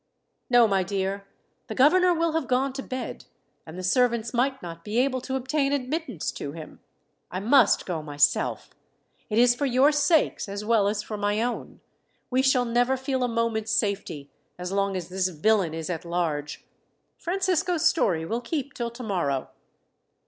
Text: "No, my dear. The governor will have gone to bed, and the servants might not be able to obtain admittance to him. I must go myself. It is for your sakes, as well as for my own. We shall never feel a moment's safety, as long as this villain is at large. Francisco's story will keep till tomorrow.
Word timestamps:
"No, 0.49 0.67
my 0.67 0.81
dear. 0.81 1.27
The 1.67 1.75
governor 1.75 2.11
will 2.11 2.31
have 2.31 2.47
gone 2.47 2.73
to 2.73 2.81
bed, 2.81 3.25
and 3.67 3.77
the 3.77 3.83
servants 3.83 4.33
might 4.33 4.59
not 4.63 4.83
be 4.83 4.97
able 4.97 5.21
to 5.21 5.35
obtain 5.35 5.71
admittance 5.71 6.31
to 6.31 6.53
him. 6.53 6.79
I 7.29 7.39
must 7.39 7.85
go 7.85 8.01
myself. 8.01 8.71
It 9.29 9.37
is 9.37 9.53
for 9.53 9.67
your 9.67 9.91
sakes, 9.91 10.49
as 10.49 10.65
well 10.65 10.87
as 10.87 11.03
for 11.03 11.17
my 11.17 11.39
own. 11.43 11.81
We 12.31 12.41
shall 12.41 12.65
never 12.65 12.97
feel 12.97 13.23
a 13.23 13.27
moment's 13.27 13.73
safety, 13.73 14.31
as 14.57 14.71
long 14.71 14.97
as 14.97 15.07
this 15.09 15.27
villain 15.27 15.75
is 15.75 15.87
at 15.87 16.03
large. 16.03 16.65
Francisco's 17.19 17.87
story 17.87 18.25
will 18.25 18.41
keep 18.41 18.73
till 18.73 18.89
tomorrow. 18.89 19.49